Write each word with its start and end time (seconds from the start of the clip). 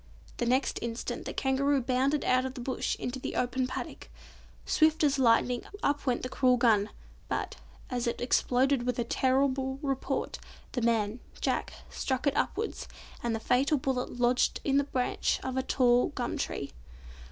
The 0.37 0.47
next 0.47 0.79
instant 0.81 1.25
the 1.25 1.31
Kangaroo 1.33 1.79
bounded 1.79 2.25
out 2.25 2.43
of 2.43 2.55
the 2.55 2.59
Bush 2.59 2.95
into 2.95 3.19
the 3.19 3.35
open 3.35 3.67
paddock. 3.67 4.09
Swift 4.65 5.03
as 5.03 5.19
lightning 5.19 5.61
up 5.83 6.07
went 6.07 6.23
the 6.23 6.27
cruel 6.27 6.57
gun, 6.57 6.89
but, 7.27 7.57
as 7.91 8.07
it 8.07 8.19
exploded 8.19 8.81
with 8.81 8.97
a 8.97 9.03
terrible 9.03 9.77
report, 9.83 10.39
the 10.71 10.81
man, 10.81 11.19
Jack, 11.39 11.73
struck 11.91 12.25
it 12.25 12.35
upwards, 12.35 12.87
and 13.21 13.35
the 13.35 13.39
fatal 13.39 13.77
bullet 13.77 14.19
lodged 14.19 14.59
in 14.63 14.77
the 14.77 14.85
branch 14.85 15.39
of 15.43 15.55
a 15.55 15.61
tall 15.61 16.07
gum 16.07 16.35
tree. 16.35 16.71